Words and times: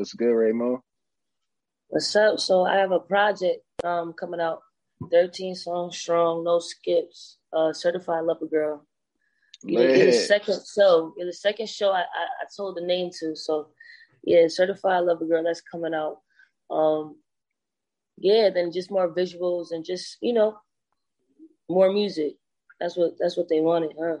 What's 0.00 0.14
good, 0.14 0.32
Raymo? 0.32 0.80
What's 1.88 2.16
up? 2.16 2.40
So 2.40 2.64
I 2.64 2.76
have 2.76 2.90
a 2.90 3.00
project 3.00 3.60
um 3.84 4.14
coming 4.14 4.40
out, 4.40 4.62
13 5.12 5.54
songs 5.54 5.98
strong, 5.98 6.42
no 6.42 6.58
skips, 6.58 7.36
uh 7.52 7.74
certified 7.74 8.24
lover 8.24 8.46
girl. 8.46 8.86
Yeah, 9.62 10.06
the 10.06 10.12
second 10.12 10.60
show. 10.74 11.12
In 11.18 11.26
the 11.26 11.34
second 11.34 11.68
show 11.68 11.90
I, 11.90 11.98
I, 12.00 12.24
I 12.40 12.46
told 12.56 12.78
the 12.78 12.80
name 12.80 13.10
to. 13.20 13.36
So 13.36 13.68
yeah, 14.24 14.46
certified 14.48 15.04
lover 15.04 15.26
girl 15.26 15.44
that's 15.44 15.60
coming 15.60 15.92
out. 15.92 16.20
Um 16.70 17.16
yeah, 18.16 18.48
then 18.48 18.72
just 18.72 18.90
more 18.90 19.14
visuals 19.14 19.72
and 19.72 19.84
just, 19.84 20.16
you 20.22 20.32
know, 20.32 20.56
more 21.68 21.92
music. 21.92 22.36
That's 22.80 22.96
what 22.96 23.18
that's 23.18 23.36
what 23.36 23.50
they 23.50 23.60
wanted, 23.60 23.92
huh? 24.00 24.16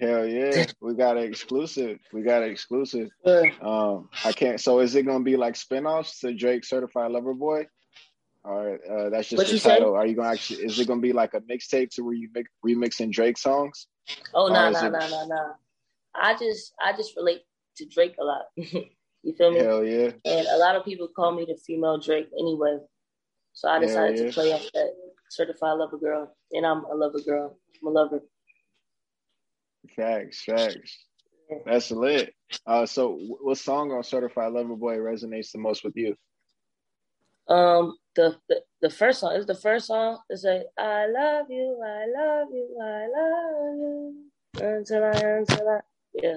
Hell 0.00 0.26
yeah, 0.26 0.66
we 0.80 0.94
got 0.94 1.16
an 1.16 1.22
exclusive. 1.22 1.98
We 2.12 2.22
got 2.22 2.42
an 2.42 2.50
exclusive. 2.50 3.10
Um, 3.60 4.08
I 4.24 4.32
can't. 4.32 4.60
So 4.60 4.80
is 4.80 4.94
it 4.96 5.04
gonna 5.04 5.22
be 5.22 5.36
like 5.36 5.54
spinoffs 5.54 6.20
to 6.20 6.34
Drake 6.34 6.64
Certified 6.64 7.12
Lover 7.12 7.34
Boy? 7.34 7.66
Or 8.42 8.74
uh, 8.74 9.10
that's 9.10 9.28
just 9.28 9.38
what 9.38 9.46
the 9.46 9.58
title. 9.58 9.92
Say? 9.92 9.96
Are 9.96 10.06
you 10.06 10.16
gonna 10.16 10.30
actually? 10.30 10.64
Is 10.64 10.78
it 10.78 10.88
gonna 10.88 11.00
be 11.00 11.12
like 11.12 11.34
a 11.34 11.40
mixtape 11.40 11.90
to 11.90 12.02
where 12.02 12.14
you 12.14 12.28
make 12.34 12.46
remixing 12.66 13.12
Drake 13.12 13.38
songs? 13.38 13.86
Oh 14.34 14.48
no 14.48 14.70
no 14.70 14.80
no 14.82 14.98
no 14.98 15.26
no! 15.26 15.52
I 16.14 16.34
just 16.34 16.74
I 16.84 16.92
just 16.94 17.16
relate 17.16 17.42
to 17.76 17.86
Drake 17.86 18.16
a 18.20 18.24
lot. 18.24 18.42
you 18.56 19.34
feel 19.38 19.52
me? 19.52 19.60
Hell 19.60 19.84
yeah! 19.84 20.10
And 20.24 20.46
a 20.48 20.58
lot 20.58 20.76
of 20.76 20.84
people 20.84 21.08
call 21.08 21.32
me 21.32 21.46
the 21.46 21.56
female 21.56 21.98
Drake 21.98 22.28
anyway, 22.38 22.78
so 23.52 23.68
I 23.68 23.78
decided 23.78 24.18
yeah. 24.18 24.26
to 24.26 24.32
play 24.32 24.52
off 24.52 24.66
that 24.74 24.90
certified 25.30 25.78
lover 25.78 25.98
girl, 25.98 26.36
and 26.52 26.66
I'm 26.66 26.84
a 26.84 26.94
lover 26.94 27.20
girl. 27.20 27.56
I'm 27.80 27.88
a 27.88 27.90
lover. 27.90 28.20
Facts, 29.96 30.44
facts. 30.44 30.98
That's 31.66 31.90
lit. 31.90 32.34
Uh, 32.66 32.86
so, 32.86 33.18
what 33.40 33.58
song 33.58 33.92
on 33.92 34.02
Certified 34.02 34.52
Lover 34.52 34.76
Boy 34.76 34.96
resonates 34.96 35.52
the 35.52 35.58
most 35.58 35.84
with 35.84 35.94
you? 35.96 36.16
Um, 37.48 37.96
the 38.16 38.36
the, 38.48 38.62
the 38.80 38.90
first 38.90 39.20
song 39.20 39.34
is 39.36 39.46
the 39.46 39.54
first 39.54 39.86
song. 39.86 40.18
It's 40.30 40.44
like 40.44 40.64
I 40.78 41.06
love 41.06 41.46
you, 41.50 41.78
I 41.84 42.06
love 42.06 42.48
you, 42.50 42.78
I 42.82 43.06
love 43.08 43.76
you 43.76 44.14
until 44.60 45.04
I 45.04 45.10
until 45.10 45.68
I 45.68 45.80
yeah, 46.14 46.36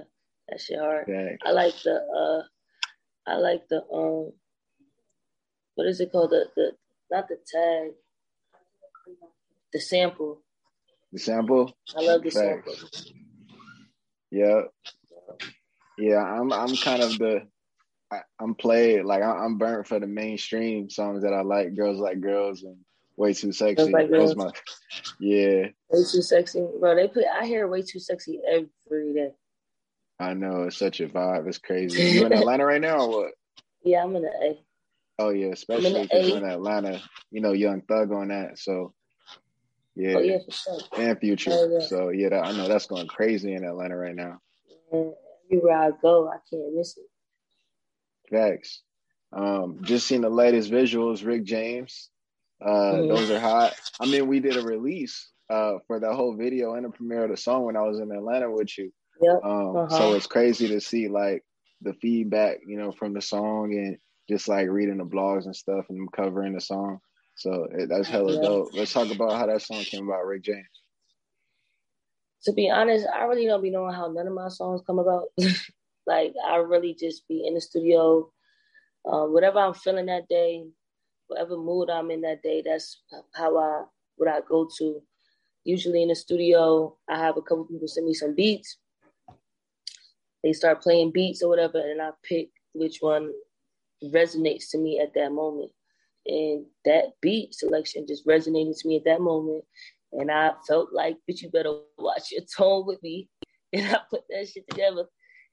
that 0.50 0.60
shit 0.60 0.80
hard. 0.80 1.06
Thanks. 1.08 1.44
I 1.46 1.52
like 1.52 1.74
the 1.84 1.96
uh, 1.96 3.32
I 3.32 3.38
like 3.38 3.68
the 3.70 3.84
um, 3.94 4.34
what 5.76 5.88
is 5.88 6.02
it 6.02 6.12
called? 6.12 6.32
The 6.32 6.48
the 6.56 6.72
not 7.10 7.28
the 7.30 7.38
tag, 7.46 7.92
the 9.72 9.80
sample. 9.80 10.42
The 11.14 11.20
sample. 11.20 11.78
I 11.96 12.02
love 12.02 12.24
the 12.24 12.32
Facts. 12.32 12.36
sample. 12.36 12.74
Yeah, 14.32 14.62
yeah. 15.98 16.24
I'm 16.24 16.52
I'm 16.52 16.76
kind 16.76 17.02
of 17.02 17.18
the 17.18 17.48
I, 18.12 18.22
am 18.42 18.56
played 18.56 19.06
like 19.06 19.22
I, 19.22 19.46
am 19.46 19.58
burnt 19.58 19.88
for 19.88 20.00
the 20.00 20.08
mainstream 20.08 20.90
songs 20.90 21.24
that 21.24 21.34
I 21.34 21.42
like. 21.42 21.76
Girls 21.76 22.00
like 22.00 22.22
girls 22.22 22.64
and 22.64 22.78
way 23.16 23.34
too 23.34 23.52
sexy. 23.52 23.92
Like 23.92 24.10
Those 24.10 24.36
my 24.36 24.52
yeah. 25.20 25.68
Way 25.90 26.04
too 26.12 26.22
sexy, 26.22 26.66
bro. 26.80 26.96
They 26.96 27.08
put 27.08 27.26
I 27.26 27.46
hear 27.46 27.68
way 27.68 27.82
too 27.82 28.00
sexy 28.00 28.40
every 28.50 29.14
day. 29.14 29.32
I 30.20 30.34
know 30.34 30.64
it's 30.64 30.78
such 30.78 31.00
a 31.00 31.08
vibe. 31.08 31.48
It's 31.48 31.58
crazy. 31.58 32.02
You 32.02 32.26
in 32.26 32.34
Atlanta 32.34 32.66
right 32.66 32.82
now 32.82 33.00
or 33.00 33.10
what? 33.10 33.32
Yeah, 33.84 34.04
I'm 34.04 34.16
in 34.16 34.24
the 34.24 34.30
A. 34.30 34.60
Oh 35.20 35.30
yeah, 35.30 35.48
especially 35.48 36.04
because 36.04 36.28
you're 36.28 36.38
in 36.38 36.46
Atlanta. 36.46 37.02
You 37.32 37.42
know, 37.42 37.54
Young 37.54 37.82
Thug 37.82 38.12
on 38.12 38.30
that. 38.30 38.60
So 38.60 38.94
yeah, 39.98 40.16
oh, 40.16 40.20
yeah, 40.20 40.38
for 40.46 40.52
sure. 40.52 40.80
And 40.98 41.20
Future. 41.20 41.52
Oh, 41.54 41.70
yeah. 41.72 41.86
So 41.86 42.10
yeah, 42.10 42.30
that, 42.30 42.46
I 42.46 42.52
know 42.52 42.68
that's 42.68 42.86
going 42.86 43.08
crazy 43.08 43.54
in 43.54 43.64
Atlanta 43.64 43.98
right 43.98 44.16
now. 44.16 44.40
And 44.92 45.14
everywhere 45.46 45.78
I 45.78 45.92
go, 46.02 46.30
I 46.30 46.38
can't 46.50 46.76
miss 46.76 46.98
it. 46.98 47.06
Facts. 48.30 48.82
Um, 49.34 49.80
just 49.82 50.08
seen 50.08 50.22
the 50.22 50.30
latest 50.30 50.72
visuals, 50.72 51.26
Rick 51.26 51.44
James. 51.44 52.10
Uh, 52.64 52.70
mm-hmm. 52.70 53.08
Those 53.10 53.32
are 53.32 53.40
hot. 53.40 53.74
I 54.00 54.06
mean, 54.06 54.28
we 54.28 54.40
did 54.40 54.58
a 54.58 54.62
release 54.62 55.30
uh, 55.50 55.74
for 55.88 56.00
the 56.00 56.14
whole 56.14 56.36
video 56.36 56.76
and 56.76 56.86
the 56.86 56.90
premiere 56.90 57.26
of 57.26 57.32
the 57.32 57.38
song 57.38 57.64
when 57.64 57.76
I 57.76 57.82
was 57.82 58.00
in 58.00 58.12
Atlanta 58.12 58.52
with 58.52 58.78
you. 58.78 58.92
Yep. 59.22 59.40
Um, 59.44 59.76
uh-huh. 59.76 59.98
So 59.98 60.14
it's 60.14 60.28
crazy 60.28 60.68
to 60.70 60.80
see 60.80 61.08
like 61.08 61.44
the 61.82 61.94
feedback, 61.94 62.58
you 62.66 62.78
know, 62.78 62.92
from 62.92 63.14
the 63.14 63.22
song 63.22 63.74
and 63.74 63.98
just 64.30 64.48
like 64.48 64.68
reading 64.68 64.98
the 64.98 65.06
blogs 65.06 65.46
and 65.46 65.56
stuff 65.56 65.86
and 65.90 66.12
covering 66.12 66.54
the 66.54 66.62
song. 66.62 67.00
So 67.38 67.68
that's 67.88 68.10
hella 68.10 68.34
yeah. 68.34 68.42
dope. 68.42 68.70
Let's 68.74 68.94
talk 68.94 69.12
about 69.12 69.34
how 69.34 69.46
that 69.46 69.62
song 69.62 69.84
came 69.84 70.10
about, 70.10 70.26
Rick 70.26 70.44
James. 70.44 70.66
To 72.44 72.52
be 72.52 72.70
honest, 72.70 73.06
I 73.16 73.26
really 73.26 73.46
don't 73.46 73.62
be 73.62 73.70
knowing 73.70 73.94
how 73.94 74.12
none 74.12 74.28
of 74.28 74.34
my 74.34 74.50
songs 74.50 74.82
come 74.86 74.98
about. 74.98 75.26
like 76.08 76.34
I 76.48 76.56
really 76.56 76.96
just 77.00 77.28
be 77.28 77.46
in 77.46 77.54
the 77.54 77.62
studio, 77.62 78.32
um, 79.06 79.34
whatever 79.34 79.60
I'm 79.60 79.76
feeling 79.76 80.08
that 80.08 80.28
day, 80.28 80.66
whatever 81.28 81.58
mood 81.58 81.92
I'm 81.92 82.10
in 82.10 82.22
that 82.22 82.42
day. 82.42 82.64
That's 82.66 83.02
how 83.36 83.56
I 83.56 83.84
what 84.16 84.30
I 84.30 84.40
go 84.48 84.68
to. 84.80 85.02
Usually 85.64 86.02
in 86.02 86.10
the 86.10 86.16
studio, 86.16 86.98
I 87.08 87.20
have 87.20 87.38
a 87.38 87.42
couple 87.42 87.66
people 87.66 87.88
send 87.88 88.08
me 88.08 88.16
some 88.16 88.34
beats. 88.34 88.78
They 90.44 90.54
start 90.54 90.82
playing 90.82 91.12
beats 91.12 91.44
or 91.44 91.50
whatever, 91.50 91.80
and 91.80 92.02
I 92.02 92.12
pick 92.24 92.50
which 92.74 92.98
one 93.00 93.32
resonates 94.04 94.72
to 94.72 94.80
me 94.80 95.00
at 95.00 95.14
that 95.14 95.32
moment. 95.32 95.72
And 96.28 96.66
that 96.86 97.14
beat 97.22 97.54
selection 97.54 98.06
just 98.08 98.28
resonated 98.28 98.80
to 98.80 98.88
me 98.88 98.98
at 98.98 99.06
that 99.06 99.22
moment. 99.22 99.64
And 100.12 100.30
I 100.32 100.52
felt 100.68 100.90
like, 100.94 101.18
bitch, 101.30 101.42
you 101.42 101.50
better 101.50 101.74
watch 101.98 102.32
your 102.32 102.44
tone 102.56 102.86
with 102.86 103.02
me. 103.04 103.30
And 103.74 103.86
I 103.86 104.00
put 104.10 104.22
that 104.30 104.48
shit 104.48 104.64
together. 104.70 105.04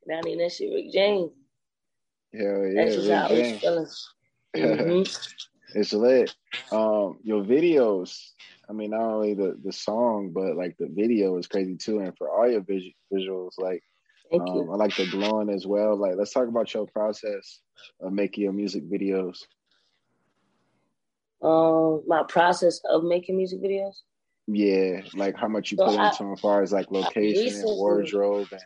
And 0.07 0.17
I 0.17 0.21
mean, 0.23 0.39
that 0.39 0.53
shit 0.53 0.73
Rick 0.73 0.93
James. 0.93 1.33
Hell 2.33 2.67
yeah, 2.67 2.85
That's 2.85 2.95
just 2.95 3.09
Rick 3.09 3.19
how 3.19 3.29
James. 3.29 3.65
I 3.65 3.71
was 3.71 4.15
feeling. 4.55 5.07
Mm-hmm. 5.75 5.79
it's 5.81 5.93
lit. 5.93 6.33
Um, 6.71 7.19
your 7.25 7.43
videos, 7.43 8.17
I 8.71 8.73
mean, 8.73 8.91
not 8.91 9.01
only 9.01 9.35
the, 9.35 9.59
the 9.65 9.73
song, 9.73 10.31
but 10.33 10.57
like 10.57 10.77
the 10.79 10.87
video 10.89 11.37
is 11.39 11.49
crazy 11.49 11.77
too. 11.77 11.99
And 11.99 12.17
for 12.17 12.31
all 12.31 12.49
your 12.49 12.61
vis- 12.61 12.85
visuals, 13.13 13.55
like, 13.59 13.83
um, 14.33 14.71
I 14.71 14.77
like 14.77 14.95
the 14.95 15.11
glowing 15.11 15.51
as 15.51 15.67
well. 15.67 15.97
Like, 15.97 16.15
let's 16.17 16.33
talk 16.33 16.47
about 16.47 16.73
your 16.73 16.87
process 16.87 17.61
of 18.01 18.13
making 18.13 18.45
your 18.45 18.53
music 18.53 18.89
videos 18.89 19.39
um 21.45 22.03
my 22.07 22.23
process 22.29 22.81
of 22.89 23.05
making 23.05 23.37
music 23.37 23.61
videos? 23.63 23.97
Yeah, 24.47 25.03
like 25.15 25.37
how 25.37 25.49
much 25.49 25.71
you 25.71 25.79
so 25.79 25.87
put 25.87 25.99
I, 25.99 26.09
into 26.09 26.33
as 26.33 26.41
far 26.41 26.63
as 26.63 26.73
like 26.73 26.91
location 26.91 27.45
recently, 27.45 27.71
and 27.71 27.79
wardrobe 27.79 28.49
and 28.51 28.61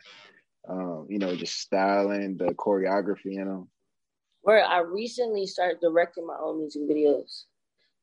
um, 0.68 1.06
you 1.08 1.18
know, 1.18 1.34
just 1.34 1.60
styling, 1.60 2.36
the 2.36 2.54
choreography 2.54 3.36
in 3.36 3.46
them. 3.46 3.68
Where 4.42 4.64
I 4.64 4.80
recently 4.80 5.46
started 5.46 5.78
directing 5.80 6.26
my 6.26 6.36
own 6.40 6.58
music 6.58 6.82
videos, 6.82 7.44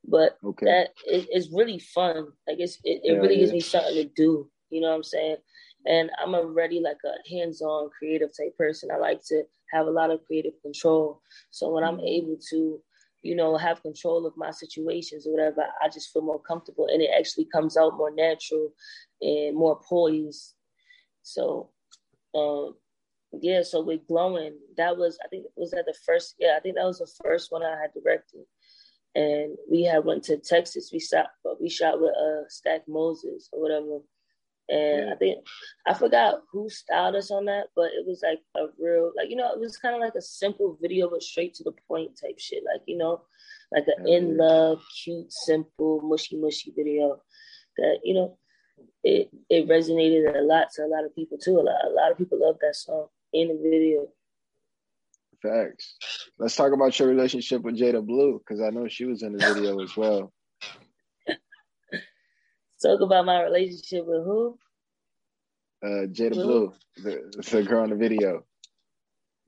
but 0.07 0.37
okay. 0.43 0.65
that 0.65 0.89
it, 1.05 1.27
it's 1.31 1.49
really 1.51 1.79
fun. 1.79 2.27
Like 2.47 2.57
it's 2.59 2.79
it, 2.83 3.01
it 3.03 3.13
really 3.13 3.35
yeah. 3.35 3.41
gives 3.41 3.53
me 3.53 3.59
something 3.59 3.93
to 3.93 4.09
do. 4.15 4.49
You 4.69 4.81
know 4.81 4.89
what 4.89 4.95
I'm 4.95 5.03
saying? 5.03 5.37
And 5.85 6.09
I'm 6.21 6.33
already 6.33 6.79
like 6.79 6.97
a 7.05 7.29
hands-on 7.29 7.89
creative 7.97 8.29
type 8.29 8.57
person. 8.57 8.89
I 8.91 8.97
like 8.97 9.21
to 9.27 9.43
have 9.71 9.85
a 9.85 9.91
lot 9.91 10.11
of 10.11 10.25
creative 10.25 10.53
control. 10.61 11.21
So 11.51 11.71
when 11.71 11.83
I'm 11.83 11.97
mm-hmm. 11.97 12.05
able 12.05 12.37
to 12.49 12.81
you 13.25 13.35
know, 13.35 13.57
have 13.57 13.81
control 13.81 14.27
of 14.27 14.37
my 14.37 14.51
situations 14.51 15.25
or 15.25 15.31
whatever, 15.31 15.65
I 15.81 15.89
just 15.89 16.13
feel 16.13 16.21
more 16.21 16.39
comfortable 16.39 16.87
and 16.91 17.01
it 17.01 17.09
actually 17.17 17.45
comes 17.45 17.75
out 17.75 17.97
more 17.97 18.13
natural 18.13 18.69
and 19.19 19.57
more 19.57 19.79
poised. 19.81 20.53
So, 21.23 21.71
um, 22.35 22.75
yeah, 23.41 23.63
so 23.63 23.81
with 23.81 24.07
glowing, 24.07 24.53
that 24.77 24.95
was 24.95 25.17
I 25.25 25.27
think 25.29 25.47
was 25.55 25.71
that 25.71 25.85
the 25.87 25.95
first 26.05 26.35
yeah, 26.39 26.53
I 26.55 26.59
think 26.59 26.75
that 26.75 26.85
was 26.85 26.99
the 26.99 27.11
first 27.23 27.51
one 27.51 27.63
I 27.63 27.81
had 27.81 27.93
directed. 27.99 28.45
And 29.15 29.57
we 29.71 29.83
had 29.83 30.05
went 30.05 30.23
to 30.25 30.37
Texas. 30.37 30.91
We 30.93 30.99
shot 30.99 31.27
but 31.43 31.59
we 31.59 31.67
shot 31.67 31.99
with 31.99 32.13
uh 32.15 32.47
Stack 32.47 32.83
Moses 32.87 33.49
or 33.51 33.59
whatever. 33.59 34.01
And 34.67 35.11
I 35.11 35.15
think 35.15 35.45
I 35.85 35.93
forgot 35.93 36.41
who 36.51 36.69
styled 36.69 37.15
us 37.15 37.29
on 37.29 37.45
that, 37.45 37.67
but 37.75 37.91
it 37.93 38.05
was 38.05 38.23
like 38.23 38.39
a 38.57 38.67
real, 38.79 39.11
like 39.15 39.29
you 39.29 39.35
know, 39.35 39.51
it 39.53 39.59
was 39.59 39.77
kind 39.77 39.95
of 39.95 40.01
like 40.01 40.15
a 40.15 40.21
simple 40.21 40.77
video, 40.81 41.09
but 41.09 41.21
straight 41.21 41.53
to 41.55 41.63
the 41.63 41.73
point 41.87 42.19
type 42.19 42.39
shit. 42.39 42.63
Like 42.65 42.81
you 42.87 42.97
know, 42.97 43.21
like 43.71 43.85
an 43.87 44.07
in 44.07 44.37
love, 44.37 44.81
cute, 45.03 45.31
simple, 45.31 46.01
mushy 46.01 46.37
mushy 46.37 46.73
video 46.75 47.21
that 47.77 47.99
you 48.03 48.15
know, 48.15 48.37
it 49.03 49.29
it 49.49 49.67
resonated 49.67 50.35
a 50.35 50.41
lot 50.41 50.67
to 50.75 50.83
a 50.83 50.87
lot 50.87 51.05
of 51.05 51.15
people 51.15 51.37
too. 51.37 51.59
A 51.59 51.61
lot 51.61 51.85
a 51.85 51.89
lot 51.89 52.11
of 52.11 52.17
people 52.17 52.39
love 52.41 52.57
that 52.61 52.75
song 52.75 53.07
in 53.33 53.49
the 53.49 53.69
video. 53.69 54.07
Facts. 55.41 55.95
Let's 56.39 56.55
talk 56.55 56.73
about 56.73 56.97
your 56.97 57.07
relationship 57.07 57.61
with 57.61 57.77
Jada 57.77 58.03
Blue 58.03 58.39
because 58.39 58.61
I 58.61 58.71
know 58.71 58.87
she 58.87 59.05
was 59.05 59.21
in 59.21 59.33
the 59.33 59.53
video 59.53 59.79
as 59.81 59.95
well. 59.95 60.33
Talk 62.81 63.01
about 63.01 63.25
my 63.25 63.43
relationship 63.43 64.05
with 64.05 64.23
who? 64.23 64.57
Uh, 65.83 66.07
Jada 66.07 66.33
Blue, 66.33 66.73
the, 66.97 67.43
the 67.51 67.63
girl 67.63 67.83
in 67.83 67.91
the 67.91 67.95
video. 67.95 68.43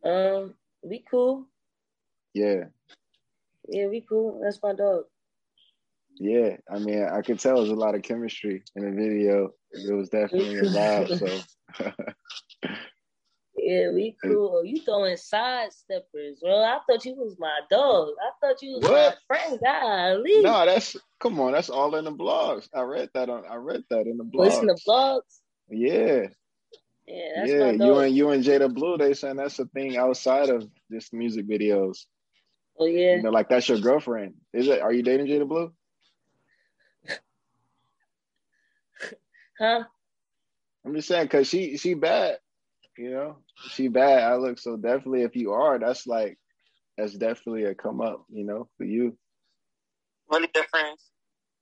Um, 0.04 0.54
we 0.84 1.04
cool. 1.10 1.48
Yeah. 2.34 2.66
Yeah, 3.68 3.88
we 3.88 4.06
cool. 4.08 4.40
That's 4.44 4.62
my 4.62 4.74
dog. 4.74 5.06
Yeah, 6.20 6.58
I 6.72 6.80
mean, 6.80 7.04
I 7.04 7.22
could 7.22 7.40
tell 7.40 7.58
there's 7.58 7.70
a 7.70 7.76
lot 7.76 7.96
of 7.96 8.02
chemistry 8.02 8.64
in 8.76 8.84
the 8.86 8.92
video. 8.92 9.52
It 9.72 9.94
was 9.94 10.10
definitely 10.10 10.60
a 10.60 10.64
vibe. 10.64 11.20
So. 11.20 11.86
Yeah, 13.68 13.92
we 13.92 14.16
cool. 14.24 14.64
You 14.64 14.80
throwing 14.80 15.18
side 15.18 15.74
steppers, 15.74 16.40
bro. 16.42 16.64
I 16.64 16.80
thought 16.88 17.04
you 17.04 17.16
was 17.16 17.36
my 17.38 17.60
dog. 17.70 18.14
I 18.22 18.30
thought 18.40 18.62
you 18.62 18.76
was 18.76 18.84
what? 18.84 19.18
my 19.30 19.36
friend. 19.36 19.60
Golly. 19.62 20.42
No, 20.42 20.66
that's 20.66 20.96
come 21.20 21.38
on. 21.42 21.52
That's 21.52 21.70
all 21.70 21.94
in 21.96 22.06
the 22.06 22.14
blogs. 22.14 22.70
I 22.74 22.84
read 22.84 23.10
that 23.14 23.30
on. 23.30 23.44
I 23.46 23.56
read 23.56 23.84
that 23.90 24.08
in 24.08 24.16
the 24.16 24.24
oh, 24.24 24.28
blogs. 24.28 24.46
Listen 24.46 24.68
to 24.68 24.78
blogs. 24.88 25.42
Yeah. 25.70 26.28
Yeah, 27.08 27.46
yeah. 27.46 27.72
You 27.72 27.98
and 28.00 28.16
you 28.16 28.30
and 28.30 28.42
Jada 28.42 28.74
Blue, 28.74 28.98
they 28.98 29.14
saying 29.14 29.36
that's 29.36 29.60
a 29.60 29.66
thing 29.66 29.98
outside 29.98 30.48
of 30.48 30.66
just 30.90 31.14
music 31.14 31.46
videos. 31.46 32.06
Oh 32.80 32.86
yeah. 32.86 33.16
You 33.16 33.24
know, 33.24 33.32
like 33.32 33.50
that's 33.50 33.68
your 33.68 33.80
girlfriend. 33.80 34.36
Is 34.54 34.70
it? 34.70 34.80
Are 34.80 34.94
you 34.94 35.04
dating 35.04 35.28
Jada 35.28 35.46
Blue? 35.46 35.74
huh? 39.60 39.84
I'm 40.86 40.96
just 40.96 41.10
saying 41.10 41.26
because 41.26 41.50
she 41.50 41.76
she 41.76 41.96
bad. 41.96 42.38
You 42.98 43.12
know, 43.12 43.38
she 43.70 43.88
bad. 43.90 44.24
I 44.24 44.36
look 44.36 44.58
so 44.60 44.76
definitely. 44.76 45.22
If 45.22 45.36
you 45.36 45.52
are, 45.52 45.78
that's 45.78 46.08
like 46.08 46.38
that's 46.98 47.14
definitely 47.14 47.66
a 47.66 47.76
come 47.76 48.02
up. 48.02 48.26
You 48.30 48.44
know, 48.44 48.68
for 48.78 48.86
you. 48.86 49.18
Really 50.30 50.50
different. 50.54 51.00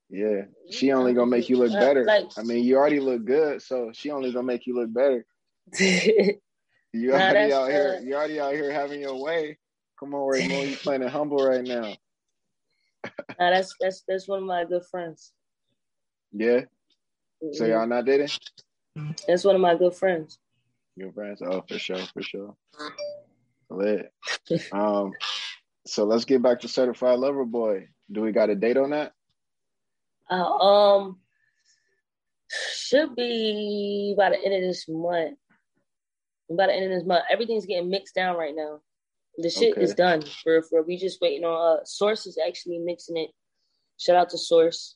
Yeah, 0.09 0.43
she 0.71 0.91
only 0.91 1.13
gonna 1.13 1.29
make 1.29 1.49
you 1.49 1.57
look 1.57 1.73
better. 1.73 2.07
I 2.37 2.43
mean, 2.43 2.63
you 2.63 2.77
already 2.77 2.99
look 2.99 3.25
good, 3.25 3.61
so 3.61 3.91
she 3.93 4.11
only 4.11 4.31
gonna 4.31 4.45
make 4.45 4.65
you 4.65 4.75
look 4.75 4.93
better. 4.93 5.25
you 5.79 7.11
already 7.11 7.51
out 7.51 7.69
here. 7.69 7.99
You 8.03 8.15
already 8.15 8.39
out 8.39 8.53
here 8.53 8.71
having 8.71 9.01
your 9.01 9.21
way. 9.21 9.57
Come 9.99 10.13
on, 10.13 10.27
Ray 10.27 10.47
Moon, 10.47 10.69
you 10.69 10.75
playing 10.83 11.01
it 11.01 11.09
humble 11.09 11.37
right 11.37 11.63
now. 11.63 11.95
nah, 13.39 13.49
that's 13.49 13.73
that's 13.79 14.03
that's 14.07 14.27
one 14.27 14.39
of 14.39 14.45
my 14.45 14.63
good 14.63 14.85
friends. 14.89 15.33
Yeah. 16.31 16.61
Mm-hmm. 17.43 17.53
So 17.53 17.65
y'all 17.65 17.87
not 17.87 18.05
dating? 18.05 18.29
That's 19.27 19.43
one 19.43 19.55
of 19.55 19.61
my 19.61 19.75
good 19.75 19.95
friends. 19.95 20.39
Good 20.97 21.13
friends? 21.13 21.41
Oh, 21.41 21.63
for 21.67 21.77
sure, 21.77 22.05
for 22.13 22.21
sure. 22.21 22.55
Lit. 23.69 24.11
um, 24.71 25.11
so 25.85 26.05
let's 26.05 26.25
get 26.25 26.41
back 26.41 26.61
to 26.61 26.67
Certified 26.67 27.19
Lover 27.19 27.45
Boy. 27.45 27.89
Do 28.11 28.21
we 28.21 28.31
got 28.31 28.49
a 28.49 28.55
date 28.55 28.77
on 28.77 28.91
that? 28.91 29.11
Uh, 30.29 30.35
um, 30.35 31.19
should 32.49 33.15
be 33.15 34.15
by 34.17 34.29
the 34.29 34.37
end 34.37 34.55
of 34.55 34.61
this 34.61 34.85
month. 34.87 35.37
By 36.49 36.67
the 36.67 36.73
end 36.73 36.85
of 36.85 36.91
this 36.91 37.07
month, 37.07 37.25
everything's 37.29 37.65
getting 37.65 37.89
mixed 37.89 38.15
down 38.15 38.37
right 38.37 38.53
now. 38.55 38.79
The 39.37 39.49
shit 39.49 39.73
okay. 39.73 39.81
is 39.81 39.93
done. 39.93 40.23
For 40.43 40.61
for 40.61 40.83
we 40.83 40.97
just 40.97 41.19
waiting 41.21 41.43
on 41.43 41.79
uh 41.79 41.83
Source 41.83 42.25
is 42.25 42.37
actually 42.45 42.79
mixing 42.79 43.17
it. 43.17 43.31
Shout 43.99 44.15
out 44.15 44.29
to 44.29 44.37
Source. 44.37 44.95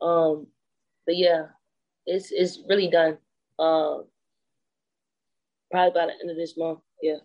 Um, 0.00 0.46
but 1.04 1.16
yeah, 1.16 1.46
it's 2.06 2.30
it's 2.30 2.60
really 2.68 2.88
done. 2.88 3.18
Um, 3.58 4.04
probably 5.74 6.00
by 6.00 6.06
the 6.06 6.12
end 6.20 6.30
of 6.30 6.36
this 6.36 6.56
month. 6.56 6.78
Yeah. 7.02 7.18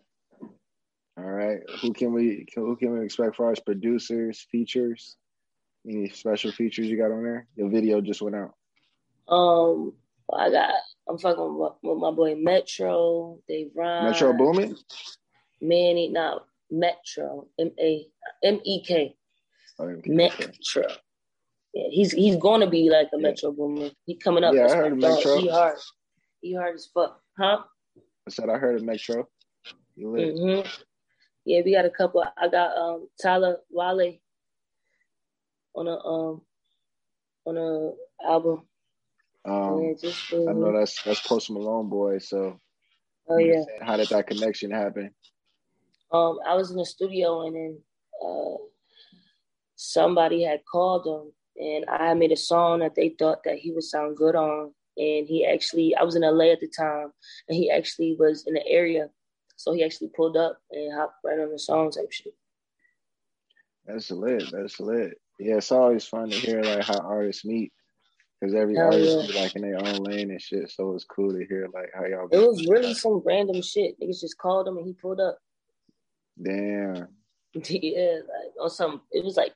All 1.18 1.24
right. 1.24 1.60
Who 1.82 1.94
can 1.94 2.14
we 2.14 2.48
who 2.56 2.76
can 2.76 2.98
we 2.98 3.06
expect 3.06 3.36
for 3.36 3.52
us 3.52 3.60
producers, 3.60 4.48
features? 4.52 5.18
Any 5.88 6.10
special 6.10 6.52
features 6.52 6.88
you 6.88 6.98
got 6.98 7.12
on 7.12 7.24
there? 7.24 7.48
Your 7.56 7.70
video 7.70 8.02
just 8.02 8.22
went 8.22 8.36
out. 8.36 8.54
Um, 9.32 9.94
I 10.34 10.50
got. 10.50 10.74
I'm 11.08 11.18
fucking 11.18 11.58
with 11.82 11.98
my 11.98 12.12
boy 12.12 12.36
Metro, 12.36 13.40
Dave 13.48 13.72
Ryan. 13.76 14.06
Metro 14.06 14.34
Boomin. 14.34 14.76
Manny, 15.62 16.10
not 16.10 16.46
Metro. 16.72 17.48
M 17.60 17.72
A 17.80 18.08
M 18.44 18.60
E 18.64 18.84
K. 18.84 19.16
Oh, 19.78 19.96
Metro. 20.06 20.84
Yeah, 21.74 21.88
he's 21.92 22.12
he's 22.12 22.38
going 22.38 22.62
to 22.62 22.68
be 22.68 22.90
like 22.90 23.10
a 23.14 23.18
yeah. 23.18 23.30
Metro 23.30 23.52
Boomin. 23.52 23.92
He 24.06 24.16
coming 24.16 24.44
up. 24.44 24.56
Yeah, 24.56 24.66
I 24.66 24.76
heard 24.76 24.98
Metro. 24.98 25.38
He 25.38 25.50
hard. 25.50 25.78
He 26.42 26.56
hard 26.56 26.76
as 26.76 26.88
fuck, 26.94 27.22
huh? 27.38 27.60
I 28.30 28.32
said 28.32 28.50
I 28.50 28.60
heard 28.60 28.76
of 28.76 28.84
Metro. 28.84 29.28
Mm-hmm. 30.00 30.68
Yeah, 31.46 31.62
we 31.66 31.74
got 31.74 31.86
a 31.86 31.90
couple. 31.90 32.24
I 32.38 32.48
got 32.48 32.78
um 32.78 33.08
Tyla 33.20 33.56
Yaweh 33.76 34.20
on 35.74 35.88
a 35.88 35.98
um 35.98 36.42
on 37.46 37.58
a 37.58 38.30
album. 38.30 38.68
Um, 39.46 39.82
yeah, 39.82 39.94
just, 40.00 40.32
I 40.32 40.54
know 40.54 40.78
that's 40.78 41.02
that's 41.02 41.26
Post 41.26 41.50
Malone 41.50 41.90
boy. 41.90 42.20
So, 42.20 42.60
oh 43.30 43.38
yeah, 43.40 43.64
how 43.82 43.98
did 43.98 44.10
that 44.10 44.28
connection 44.28 44.70
happen? 44.70 45.10
Um, 46.14 46.38
I 46.48 46.54
was 46.54 46.70
in 46.70 46.78
the 46.78 46.86
studio 46.86 47.48
and 47.48 47.56
then 47.56 47.80
uh, 48.24 48.58
somebody 49.76 50.44
had 50.44 50.62
called 50.72 51.08
him, 51.08 51.34
and 51.58 51.86
I 51.90 52.14
made 52.14 52.32
a 52.32 52.38
song 52.38 52.82
that 52.82 52.94
they 52.94 53.16
thought 53.18 53.44
that 53.46 53.58
he 53.58 53.72
would 53.72 53.84
sound 53.84 54.18
good 54.18 54.36
on. 54.36 54.76
And 55.00 55.28
he 55.28 55.46
actually, 55.46 55.96
I 55.96 56.04
was 56.04 56.16
in 56.16 56.22
LA 56.22 56.52
at 56.52 56.60
the 56.60 56.68
time, 56.68 57.12
and 57.48 57.56
he 57.58 57.72
actually 57.72 58.16
was 58.20 58.46
in 58.46 58.54
the 58.54 58.68
area, 58.68 59.10
so 59.56 59.74
he 59.74 59.84
actually 59.84 60.10
pulled 60.16 60.38
up 60.38 60.60
and 60.72 60.94
hopped 60.94 61.16
right 61.24 61.40
on 61.40 61.52
the 61.52 61.58
song 61.58 61.90
type 61.90 62.12
shit. 62.12 62.34
That's 63.86 64.12
lit. 64.12 64.44
That's 64.52 64.80
lit 64.80 65.18
yeah, 65.40 65.56
it's 65.56 65.72
always 65.72 66.06
fun 66.06 66.30
to 66.30 66.36
hear 66.36 66.62
like 66.62 66.84
how 66.84 67.00
artists 67.00 67.46
meet 67.46 67.72
because 68.40 68.54
every 68.54 68.76
Hell 68.76 68.88
artist 68.88 69.34
yeah. 69.34 69.42
like 69.42 69.56
in 69.56 69.62
their 69.62 69.80
own 69.80 70.04
lane 70.04 70.32
and 70.32 70.42
shit. 70.42 70.70
So 70.70 70.94
it's 70.94 71.06
cool 71.06 71.32
to 71.32 71.46
hear 71.48 71.68
like 71.74 71.92
how 71.96 72.06
y'all. 72.06 72.28
It 72.32 72.46
was 72.46 72.68
really 72.68 72.94
some 72.94 73.22
random 73.26 73.62
shit. 73.62 74.00
Niggas 74.00 74.22
just 74.22 74.38
called 74.38 74.68
him 74.68 74.78
and 74.78 74.86
he 74.86 74.94
pulled 74.94 75.22
up. 75.22 75.40
Damn. 76.42 77.08
yeah, 77.54 78.16
like 78.16 78.54
on 78.62 78.70
some. 78.70 79.02
It 79.12 79.24
was 79.24 79.38
like 79.38 79.54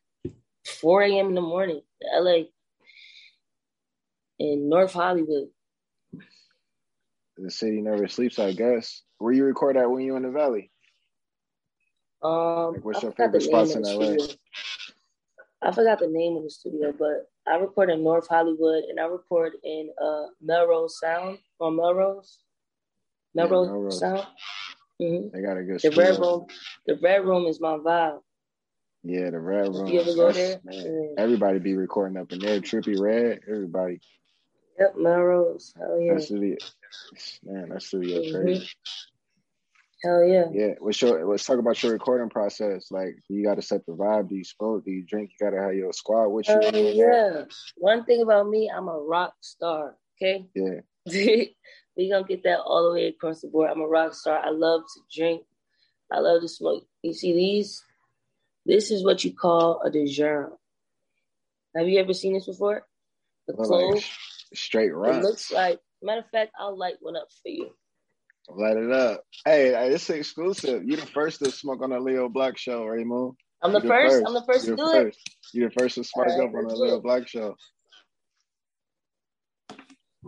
4 0.80 1.04
a.m. 1.04 1.28
in 1.28 1.36
the 1.36 1.42
morning, 1.42 1.82
L.A. 2.16 2.50
in 4.44 4.68
North 4.68 4.94
Hollywood. 4.94 5.48
The 7.38 7.50
city 7.50 7.82
never 7.82 8.08
sleeps, 8.08 8.38
I 8.38 8.52
guess. 8.52 9.02
Where 9.18 9.34
you 9.34 9.46
record 9.46 9.78
at 9.78 9.90
when 9.90 10.04
you 10.04 10.16
in 10.18 10.24
the 10.24 10.30
valley? 10.30 10.70
Um, 12.22 12.74
like, 12.74 12.86
what's 12.86 13.02
your 13.02 13.14
favorite 13.14 13.42
spots 13.42 13.76
in 13.76 13.84
LA? 13.84 14.18
I 15.62 15.72
forgot 15.72 16.00
the 16.00 16.10
name 16.10 16.36
of 16.36 16.44
the 16.44 16.50
studio, 16.50 16.94
but 16.98 17.30
I 17.48 17.56
record 17.56 17.90
in 17.90 18.04
North 18.04 18.28
Hollywood 18.28 18.84
and 18.84 19.00
I 19.00 19.06
record 19.06 19.54
in 19.64 19.90
uh, 20.02 20.26
Melrose 20.42 21.00
Sound 21.00 21.40
or 21.60 21.72
Melrose. 21.72 22.40
Melrose, 23.34 23.68
yeah, 23.68 23.74
Melrose. 23.74 24.00
Sound. 24.00 24.28
Mm-hmm. 25.02 25.28
They 25.34 25.42
got 25.42 25.58
a 25.58 25.64
good. 25.64 25.76
The 25.76 25.80
studio. 25.80 26.04
red 26.04 26.20
room. 26.20 26.46
The 26.86 27.00
red 27.02 27.26
room 27.26 27.46
is 27.46 27.62
my 27.62 27.78
vibe. 27.78 28.20
Yeah, 29.04 29.32
the 29.32 29.40
red 29.40 29.68
room. 29.68 29.88
You 29.88 30.02
ever 30.02 30.14
go 30.14 30.32
there? 30.32 30.60
Man, 30.64 31.16
everybody 31.18 31.60
be 31.60 31.76
recording 31.76 32.18
up 32.18 32.32
in 32.32 32.40
there. 32.40 32.62
Trippy 32.62 33.00
Red. 33.00 33.42
everybody. 33.50 34.00
Yep, 34.80 34.96
Melrose. 34.98 35.74
Hell 35.78 36.00
yeah. 36.02 36.14
That 36.16 36.24
studio, 36.24 36.58
man, 37.44 37.70
that 37.70 37.82
studio 37.82 38.20
mm-hmm. 38.20 38.42
crazy. 38.42 38.70
Hell 40.04 40.26
yeah. 40.26 40.46
Yeah. 40.52 40.74
Let's 40.82 40.98
show, 40.98 41.12
let's 41.12 41.46
talk 41.46 41.60
about 41.60 41.82
your 41.82 41.94
recording 41.94 42.30
process. 42.30 42.92
Like, 42.92 43.16
you 43.30 43.44
got 43.44 43.56
to 43.56 43.62
set 43.62 43.86
the 43.86 43.94
vibe. 43.94 44.30
Do 44.30 44.36
you 44.36 44.44
smoke? 44.44 44.84
Do 44.84 44.92
you 44.92 45.06
drink? 45.06 45.32
You 45.32 45.46
got 45.46 45.56
to 45.56 45.62
have 45.62 45.76
your 45.76 45.94
squad 45.94 46.28
with 46.28 46.50
you. 46.50 46.56
Uh, 46.56 46.72
yeah. 46.74 47.44
One 47.78 48.04
thing 48.04 48.22
about 48.22 48.50
me, 48.50 48.70
I'm 48.76 48.90
a 48.90 48.98
rock 48.98 49.34
star. 49.42 49.96
Okay. 50.22 50.46
Yeah. 50.54 50.82
we 51.98 52.10
gonna 52.10 52.26
get 52.26 52.44
that 52.44 52.60
all 52.60 52.84
the 52.84 52.94
way 52.94 53.08
across 53.08 53.42
the 53.42 53.48
board. 53.48 53.70
I'm 53.70 53.82
a 53.82 53.88
rock 53.88 54.14
star. 54.14 54.40
I 54.40 54.50
love 54.50 54.82
to 54.82 55.02
drink. 55.16 55.44
I 56.12 56.20
love 56.20 56.42
to 56.42 56.48
smoke. 56.48 56.86
You 57.02 57.14
see 57.14 57.34
these? 57.34 57.84
This 58.66 58.92
is 58.92 59.04
what 59.04 59.24
you 59.24 59.34
call 59.34 59.82
a 59.82 59.90
Djarum. 59.90 60.52
Have 61.76 61.88
you 61.88 62.00
ever 62.00 62.14
seen 62.14 62.34
this 62.34 62.46
before? 62.46 62.86
The 63.48 63.54
clove. 63.54 64.04
Straight 64.54 64.94
run. 64.94 65.20
It 65.20 65.24
looks 65.24 65.52
like. 65.52 65.80
Matter 66.02 66.20
of 66.20 66.30
fact, 66.32 66.52
I'll 66.60 66.78
light 66.78 66.96
one 67.00 67.16
up 67.16 67.28
for 67.42 67.50
you. 67.50 67.70
Light 68.50 68.76
it 68.76 68.92
up. 68.92 69.24
Hey, 69.46 69.70
this 69.90 70.10
is 70.10 70.18
exclusive. 70.18 70.84
You're 70.84 71.00
the 71.00 71.06
first 71.08 71.40
to 71.40 71.50
smoke 71.50 71.82
on 71.82 71.92
the 71.92 72.00
Leo 72.00 72.28
Black 72.28 72.58
show, 72.58 72.84
Ray 72.84 73.06
Moon. 73.06 73.34
I'm 73.62 73.72
the 73.72 73.80
first. 73.80 74.16
first. 74.16 74.28
I'm 74.28 74.34
the 74.34 74.42
1st 74.42 74.66
to 74.66 74.76
do 74.76 74.92
first. 74.92 75.20
it. 75.26 75.34
You're 75.54 75.70
the 75.70 75.76
first 75.80 75.96
to 75.96 76.04
spark 76.04 76.28
right, 76.28 76.42
up 76.42 76.54
on 76.54 76.68
the 76.68 76.76
Leo 76.76 77.00
Black 77.00 77.28
show. 77.28 77.56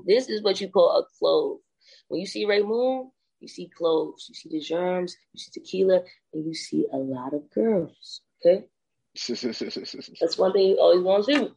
This 0.05 0.29
is 0.29 0.41
what 0.41 0.61
you 0.61 0.69
call 0.69 0.99
a 0.99 1.05
clove. 1.19 1.57
When 2.07 2.21
you 2.21 2.27
see 2.27 2.45
Ray 2.45 2.61
Moon, 2.61 3.11
you 3.41 3.49
see 3.49 3.69
cloves, 3.77 4.27
you 4.29 4.35
see 4.35 4.49
the 4.49 4.59
Djarums, 4.59 5.11
you 5.33 5.39
see 5.39 5.51
tequila, 5.51 6.01
and 6.33 6.45
you 6.45 6.53
see 6.53 6.85
a 6.93 6.97
lot 6.97 7.33
of 7.33 7.49
girls. 7.51 8.21
Okay? 8.45 8.65
That's 9.27 10.37
one 10.37 10.53
thing 10.53 10.67
you 10.69 10.77
always 10.79 11.01
want 11.01 11.25
to 11.25 11.33
do. 11.33 11.55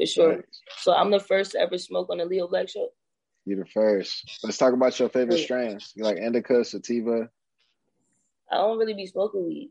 For 0.00 0.06
sure. 0.06 0.44
So 0.78 0.94
I'm 0.94 1.10
the 1.10 1.20
first 1.20 1.52
to 1.52 1.60
ever 1.60 1.76
smoke 1.76 2.08
on 2.10 2.18
the 2.18 2.24
Leo 2.24 2.48
Black 2.48 2.68
show. 2.68 2.88
You're 3.44 3.64
the 3.64 3.70
first. 3.70 4.40
Let's 4.42 4.56
talk 4.56 4.72
about 4.72 4.98
your 4.98 5.08
favorite 5.08 5.40
strains. 5.40 5.92
You 5.94 6.04
like 6.04 6.16
indica, 6.16 6.64
sativa? 6.64 7.28
I 8.50 8.56
don't 8.56 8.78
really 8.78 8.94
be 8.94 9.06
smoking 9.06 9.46
weed. 9.46 9.70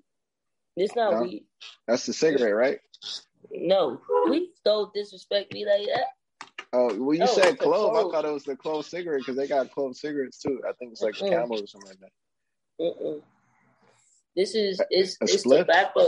It's 0.76 0.96
not 0.96 1.14
no? 1.14 1.22
weed. 1.24 1.46
That's 1.88 2.06
the 2.06 2.14
cigarette, 2.14 2.56
right? 2.56 2.80
No, 3.52 4.00
we 4.30 4.52
don't 4.64 4.94
disrespect 4.94 5.54
me 5.54 5.66
like 5.66 5.88
that. 5.88 6.06
Oh, 6.72 6.88
well, 7.04 7.14
you 7.14 7.22
no, 7.22 7.26
said 7.26 7.58
clove. 7.58 7.96
I 7.96 8.12
thought 8.12 8.26
it 8.26 8.32
was 8.32 8.44
the 8.44 8.56
clove 8.56 8.86
cigarette 8.86 9.22
because 9.22 9.36
they 9.36 9.48
got 9.48 9.72
clove 9.72 9.96
cigarettes 9.96 10.40
too. 10.40 10.62
I 10.68 10.74
think 10.74 10.92
it's 10.92 11.02
like 11.02 11.16
mm 11.16 11.30
Camel 11.30 11.64
or 11.64 11.68
something 11.68 11.90
like 11.90 12.00
that. 12.00 12.12
Mm-mm. 12.80 13.22
This 14.36 14.54
is 14.54 14.80
it's 14.92 15.18
a 15.22 15.24
it's 15.24 15.40
split? 15.40 15.60
tobacco. 15.60 16.08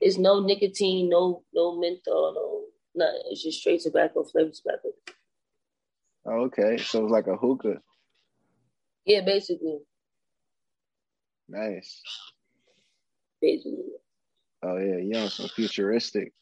It's 0.00 0.16
no 0.16 0.40
nicotine, 0.40 1.08
no 1.08 1.42
no 1.52 1.78
menthol, 1.78 2.32
no 2.34 2.55
nothing. 2.96 3.22
It's 3.30 3.42
just 3.42 3.60
straight 3.60 3.80
tobacco, 3.80 4.24
flavored 4.24 4.54
tobacco. 4.54 4.88
Oh, 6.26 6.44
okay, 6.46 6.76
so 6.78 7.04
it's 7.04 7.12
like 7.12 7.26
a 7.28 7.36
hookah. 7.36 7.80
Yeah, 9.04 9.20
basically. 9.20 9.78
Nice. 11.48 12.02
Basically. 13.40 13.84
Oh 14.62 14.78
yeah, 14.78 14.96
you 14.96 15.12
know 15.12 15.28
some 15.28 15.48
futuristic. 15.48 16.32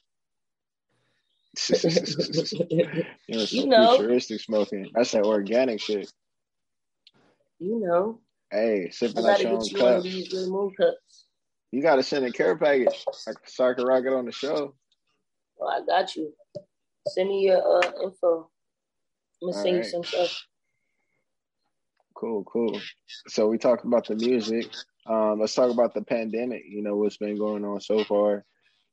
you 1.68 2.86
know, 3.28 3.44
some 3.44 3.58
you 3.58 3.66
know. 3.66 3.96
futuristic 3.96 4.40
smoking. 4.40 4.90
That's 4.94 5.12
that 5.12 5.24
organic 5.24 5.80
shit. 5.80 6.10
You 7.58 7.80
know. 7.80 8.20
Hey, 8.50 8.90
sipping 8.90 9.24
out 9.26 9.40
your 9.40 9.52
own 9.52 9.68
cup. 9.70 10.02
These 10.02 10.32
little 10.32 10.50
moon 10.50 10.72
cups. 10.74 11.26
You 11.70 11.82
got 11.82 11.96
to 11.96 12.02
send 12.02 12.24
a 12.24 12.30
care 12.30 12.56
package 12.56 13.04
I 13.26 13.72
can 13.74 13.84
rock 13.84 14.04
it 14.06 14.12
on 14.12 14.26
the 14.26 14.32
show. 14.32 14.74
Well, 15.56 15.70
I 15.70 15.84
got 15.84 16.14
you. 16.14 16.32
Send 17.08 17.28
me 17.28 17.42
your 17.42 17.58
uh, 17.58 17.90
info. 18.02 18.50
I'm 19.42 19.50
gonna 19.50 19.62
send 19.62 19.76
right. 19.76 19.84
you 19.84 19.90
some 19.90 20.04
stuff. 20.04 20.46
Cool, 22.14 22.44
cool. 22.44 22.80
So 23.28 23.48
we 23.48 23.58
talked 23.58 23.84
about 23.84 24.06
the 24.06 24.14
music. 24.14 24.70
Um, 25.06 25.40
let's 25.40 25.54
talk 25.54 25.70
about 25.70 25.94
the 25.94 26.02
pandemic. 26.02 26.62
You 26.66 26.82
know 26.82 26.96
what's 26.96 27.18
been 27.18 27.36
going 27.36 27.64
on 27.64 27.80
so 27.80 28.04
far, 28.04 28.36
as 28.36 28.42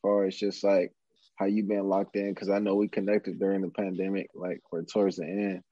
far 0.01 0.25
as 0.25 0.35
just 0.35 0.63
like 0.63 0.91
how 1.37 1.45
you 1.45 1.63
been 1.63 1.87
locked 1.87 2.15
in. 2.15 2.33
Because 2.33 2.49
I 2.49 2.59
know 2.59 2.75
we 2.75 2.87
connected 2.87 3.39
during 3.39 3.61
the 3.61 3.69
pandemic, 3.69 4.29
like 4.33 4.61
or 4.71 4.83
towards 4.83 5.17
the 5.17 5.25
end. 5.25 5.63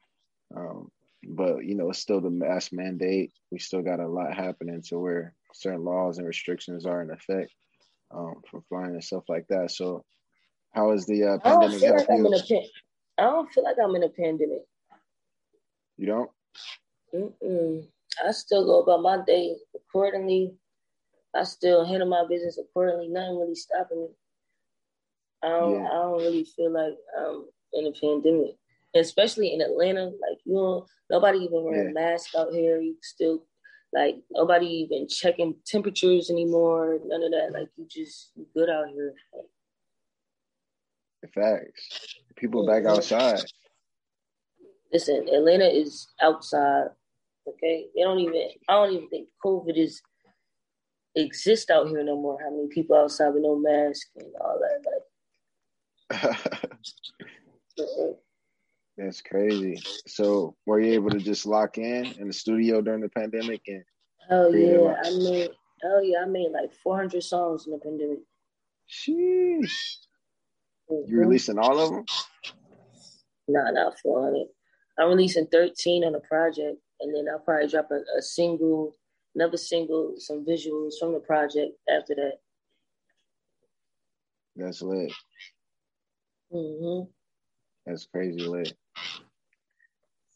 Um, 0.55 0.89
but 1.27 1.65
you 1.65 1.75
know, 1.75 1.89
it's 1.89 2.00
still 2.00 2.22
the 2.22 2.29
mask 2.29 2.72
mandate. 2.72 3.34
We 3.51 3.60
still 3.60 3.81
got 3.81 4.00
a 4.00 4.08
lot 4.08 4.34
happening 4.34 4.81
to 4.84 5.00
where 5.00 5.34
certain 5.53 5.84
laws 5.84 6.17
and 6.17 6.27
restrictions 6.27 6.86
are 6.86 7.01
in 7.01 7.12
effect 7.12 7.51
um, 8.12 8.36
for 8.50 8.62
flying 8.69 8.93
and 8.93 9.03
stuff 9.03 9.24
like 9.27 9.48
that. 9.50 9.72
So, 9.72 10.05
how 10.72 10.92
is 10.92 11.06
the 11.06 11.24
uh, 11.24 11.38
pandemic 11.40 11.82
help 11.82 12.10
like 12.10 12.50
you? 12.50 12.58
Pan- 12.58 12.68
I 13.18 13.24
don't 13.24 13.52
feel 13.52 13.64
like 13.64 13.78
I'm 13.84 13.96
in 13.96 14.04
a 14.04 14.10
pandemic. 14.10 14.62
You 15.98 16.06
don't? 16.06 16.30
Mm-mm. 17.14 17.86
I 18.26 18.32
still 18.32 18.66
go 18.66 18.82
about 18.82 19.02
my 19.02 19.24
day 19.26 19.56
accordingly. 19.76 20.54
I 21.36 21.44
still 21.44 21.86
handle 21.86 22.08
my 22.08 22.24
business 22.28 22.58
accordingly. 22.58 23.08
Nothing 23.08 23.40
really 23.40 23.56
stopping 23.56 24.02
me. 24.02 24.08
I 25.44 25.50
don't. 25.50 25.74
Yeah. 25.74 25.88
I 25.88 25.94
don't 25.94 26.18
really 26.20 26.46
feel 26.46 26.72
like 26.72 26.98
I'm 27.18 27.46
in 27.74 27.88
a 27.88 27.92
pandemic 27.92 28.56
especially 28.96 29.54
in 29.54 29.62
Atlanta. 29.62 30.06
Like 30.06 30.40
you 30.46 30.54
know, 30.54 30.86
nobody 31.10 31.40
even 31.40 31.64
wearing 31.64 31.94
yeah. 31.96 32.02
masks 32.02 32.36
out 32.36 32.52
here. 32.52 32.80
You 32.80 32.96
still 33.02 33.46
like 33.94 34.16
nobody 34.32 34.68
even 34.68 35.08
checking 35.08 35.56
temperatures 35.66 36.30
anymore. 36.30 37.00
None 37.06 37.24
of 37.24 37.32
that. 37.32 37.52
Like 37.54 37.70
you 37.78 37.86
just 37.90 38.32
good 38.54 38.70
out 38.70 38.90
here. 38.90 39.14
Facts. 41.28 42.16
People 42.36 42.66
back 42.66 42.86
outside. 42.86 43.42
Listen, 44.92 45.28
Atlanta 45.28 45.68
is 45.68 46.08
outside. 46.22 46.88
Okay, 47.48 47.88
they 47.96 48.02
don't 48.02 48.20
even. 48.20 48.50
I 48.68 48.74
don't 48.74 48.94
even 48.94 49.10
think 49.10 49.28
COVID 49.44 49.78
is 49.78 50.02
exist 51.16 51.70
out 51.70 51.88
here 51.88 52.04
no 52.04 52.16
more. 52.16 52.38
How 52.42 52.50
many 52.52 52.68
people 52.70 52.96
outside 52.96 53.30
with 53.30 53.44
no 53.44 53.58
mask 53.58 54.08
and 54.16 54.32
all 54.40 54.60
that? 54.60 54.82
Like, 56.12 56.38
That's 58.98 59.22
crazy. 59.22 59.82
So, 60.08 60.56
were 60.66 60.80
you 60.80 60.94
able 60.94 61.12
to 61.12 61.20
just 61.20 61.46
lock 61.46 61.78
in 61.78 62.06
in 62.20 62.28
the 62.28 62.34
studio 62.34 62.82
during 62.82 63.02
the 63.02 63.10
pandemic? 63.10 63.62
And 63.68 63.84
oh 64.30 64.50
yeah, 64.50 64.96
I 65.04 65.10
made 65.18 65.52
oh 65.86 66.02
yeah, 66.02 66.24
I 66.24 66.26
made 66.26 66.52
like 66.52 66.74
400 66.84 67.24
songs 67.24 67.66
in 67.66 67.74
the 67.74 67.80
pandemic. 67.80 68.20
Sheesh. 68.90 69.72
Mm-hmm. 70.89 71.12
You 71.12 71.19
releasing 71.19 71.60
all 71.60 71.79
of 71.79 71.91
them? 71.91 72.05
Nah, 73.48 73.72
not 73.72 74.00
400. 74.00 74.48
I'm 74.98 75.10
releasing 75.10 75.48
13 75.48 76.03
on 76.03 76.13
the 76.13 76.19
project, 76.19 76.77
and 77.00 77.15
then 77.15 77.25
I'll 77.31 77.39
probably 77.39 77.67
drop 77.67 77.89
a, 77.91 78.01
a 78.17 78.22
single, 78.22 78.96
another 79.36 79.58
single, 79.58 80.15
some 80.17 80.46
visuals 80.46 80.93
from 81.00 81.13
the 81.13 81.19
project 81.19 81.72
after 81.89 82.15
that. 82.15 82.34
That's 84.55 84.81
lit. 84.81 85.13
Mm-hmm. 86.53 87.10
That's 87.86 88.08
crazy 88.08 88.41
lit. 88.41 88.74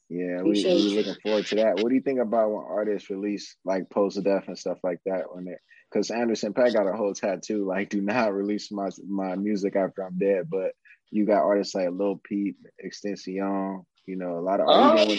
Yeah, 0.09 0.41
we 0.41 0.51
we 0.51 0.95
looking 0.95 1.15
forward 1.23 1.45
to 1.47 1.55
that. 1.55 1.75
What 1.79 1.89
do 1.89 1.95
you 1.95 2.01
think 2.01 2.19
about 2.19 2.51
when 2.51 2.65
artists 2.67 3.09
release 3.09 3.55
like 3.65 3.89
post 3.89 4.21
death 4.23 4.47
and 4.47 4.57
stuff 4.57 4.77
like 4.83 4.99
that 5.05 5.23
when 5.33 5.45
they 5.45 5.55
because 5.91 6.11
Anderson 6.11 6.53
.Paak 6.53 6.73
got 6.73 6.87
a 6.87 6.95
whole 6.95 7.13
tattoo 7.13 7.65
like 7.65 7.89
do 7.89 8.01
not 8.01 8.33
release 8.33 8.71
my 8.71 8.89
my 9.07 9.35
music 9.35 9.75
after 9.75 10.03
I'm 10.03 10.17
dead. 10.17 10.49
But 10.49 10.73
you 11.11 11.25
got 11.25 11.43
artists 11.43 11.75
like 11.75 11.89
Lil 11.91 12.19
Peep, 12.23 12.57
XXXTentacion, 12.83 13.85
you 14.05 14.15
know, 14.17 14.37
a 14.37 14.41
lot 14.41 14.59
of 14.59 14.67
oh, 14.67 15.17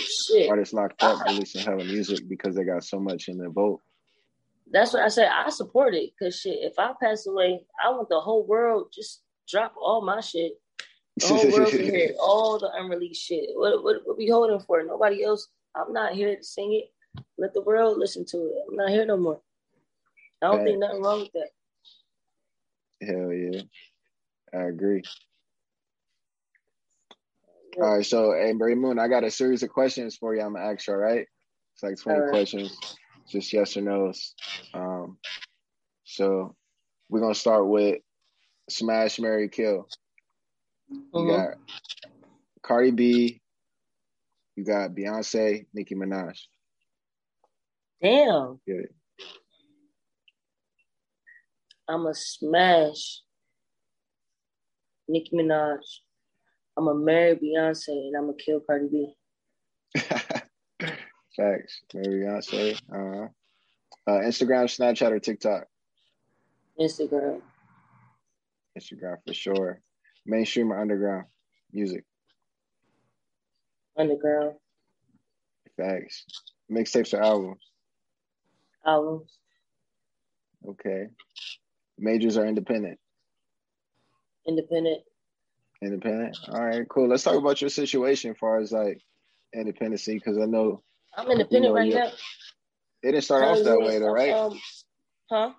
artists 0.49 0.75
locked 0.75 1.03
up 1.03 1.21
ah. 1.21 1.31
releasing 1.31 1.63
hella 1.63 1.85
music 1.85 2.29
because 2.29 2.55
they 2.55 2.65
got 2.65 2.85
so 2.85 3.01
much 3.01 3.29
in 3.29 3.39
their 3.39 3.51
vote. 3.51 3.81
That's 4.71 4.93
what 4.93 5.03
I 5.03 5.09
said. 5.09 5.29
I 5.29 5.51
support 5.51 5.95
it 5.95 6.11
because 6.19 6.39
shit, 6.39 6.59
if 6.61 6.79
I 6.79 6.93
pass 7.01 7.27
away, 7.27 7.61
I 7.83 7.91
want 7.91 8.09
the 8.09 8.21
whole 8.21 8.47
world 8.47 8.93
just 8.93 9.23
drop 9.49 9.75
all 9.81 10.05
my 10.05 10.21
shit 10.21 10.53
the 11.17 11.27
whole 11.29 11.53
world 11.53 11.71
can 11.71 11.85
hear 11.85 11.95
it. 11.95 12.17
All 12.19 12.59
the 12.59 12.71
unreleased 12.75 13.23
shit. 13.23 13.51
What, 13.55 13.85
what, 13.85 13.97
what 14.05 14.19
we 14.19 14.29
holding 14.29 14.61
for? 14.61 14.83
Nobody 14.83 15.25
else. 15.25 15.49
I'm 15.75 15.93
not 15.93 16.15
here 16.15 16.35
to 16.35 16.43
sing 16.43 16.75
it. 16.75 17.23
Let 17.39 17.55
the 17.55 17.63
world 17.63 17.99
listen 17.99 18.25
to 18.27 18.39
it. 18.39 18.55
I'm 18.69 18.77
not 18.77 18.91
here 18.91 19.07
no 19.07 19.17
more. 19.17 19.41
I 20.43 20.49
don't 20.49 20.65
think 20.65 20.79
nothing 20.79 21.03
wrong 21.03 21.21
with 21.21 21.33
that. 21.33 21.49
Hell 23.07 23.33
yeah. 23.33 23.63
I 24.53 24.65
agree. 24.65 25.03
Yeah. 27.77 27.85
All 27.85 27.97
right, 27.97 28.07
so 28.07 28.33
hey 28.33 28.53
Barry 28.53 28.75
Moon, 28.75 28.99
I 28.99 29.09
got 29.09 29.25
a 29.25 29.31
series 29.31 29.63
of 29.63 29.71
questions 29.71 30.17
for 30.17 30.35
you. 30.35 30.43
I'm 30.43 30.55
gonna 30.55 30.65
ask 30.65 30.87
you, 30.87 30.95
all 30.95 31.01
right? 31.01 31.27
It's 31.75 31.83
like 31.83 31.99
20 31.99 32.21
right. 32.21 32.31
questions, 32.31 32.97
just 33.29 33.53
yes 33.53 33.77
or 33.77 33.81
no's. 33.81 34.35
Um, 34.75 35.19
so 36.05 36.55
we're 37.09 37.21
gonna 37.21 37.35
start 37.35 37.67
with 37.67 37.99
Smash 38.69 39.19
Mary 39.19 39.49
Kill. 39.49 39.89
You 40.91 41.03
uh-huh. 41.15 41.37
got 41.37 41.57
Cardi 42.63 42.91
B. 42.91 43.41
You 44.57 44.65
got 44.65 44.91
Beyonce, 44.91 45.67
Nicki 45.75 45.95
Minaj. 45.95 46.39
Damn. 48.01 48.61
Yeah. 48.67 48.83
I'm 51.89 52.07
a 52.07 52.15
smash 52.15 53.21
Nicki 55.09 55.37
Minaj. 55.37 55.81
I'm 56.77 56.89
a 56.89 56.95
marry 56.95 57.37
Beyonce 57.37 57.89
and 57.89 58.17
I'm 58.17 58.27
gonna 58.27 58.37
kill 58.39 58.61
Cardi 58.61 58.89
B. 58.89 59.15
Facts. 61.37 61.83
Marry 61.95 62.23
Beyonce. 62.23 62.81
Uh-huh. 62.93 63.29
Uh, 64.07 64.21
Instagram, 64.21 64.65
Snapchat, 64.65 65.11
or 65.11 65.19
TikTok? 65.19 65.65
Instagram. 66.79 67.41
Instagram 68.79 69.17
for 69.27 69.33
sure 69.33 69.81
mainstream 70.27 70.73
or 70.73 70.81
underground 70.81 71.27
music? 71.73 72.05
Underground. 73.97 74.55
Thanks. 75.77 76.25
Mixtapes 76.71 77.15
or 77.15 77.23
albums? 77.23 77.63
Albums. 78.87 79.39
Okay. 80.67 81.07
Majors 81.99 82.37
are 82.37 82.47
independent? 82.47 82.99
Independent. 84.47 85.03
Independent. 85.83 86.37
All 86.49 86.65
right, 86.65 86.89
cool. 86.89 87.09
Let's 87.09 87.23
talk 87.23 87.37
about 87.37 87.61
your 87.61 87.71
situation 87.71 88.33
as 88.33 88.39
far 88.39 88.59
as 88.59 88.73
like 88.73 89.01
independency, 89.55 90.15
because 90.15 90.39
I 90.39 90.47
know 90.47 90.83
I'm 91.17 91.31
independent 91.31 91.65
you 91.65 91.69
know, 91.69 91.75
right 91.75 91.93
now. 91.93 92.07
It 93.03 93.13
didn't 93.13 93.23
start 93.23 93.45
off 93.45 93.65
that 93.65 93.79
way 93.79 93.99
though, 93.99 94.13
right? 94.13 94.33
Um, 94.33 94.61
huh? 95.31 95.51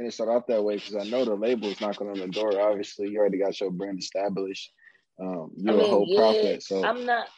Didn't 0.00 0.14
start 0.14 0.30
off 0.30 0.46
that 0.48 0.62
way 0.62 0.76
because 0.76 0.96
I 0.96 1.08
know 1.08 1.24
the 1.24 1.34
label's 1.34 1.80
knocking 1.80 2.08
on 2.08 2.18
the 2.18 2.28
door. 2.28 2.60
Obviously, 2.60 3.08
you 3.08 3.18
already 3.18 3.38
got 3.38 3.60
your 3.60 3.70
brand 3.70 3.98
established. 3.98 4.72
Um, 5.20 5.52
you're 5.56 5.74
I 5.74 5.76
mean, 5.76 5.86
a 5.86 5.88
whole 5.88 6.06
yeah, 6.08 6.18
prophet. 6.18 6.62
So 6.62 6.84
I'm 6.84 7.04
not, 7.04 7.28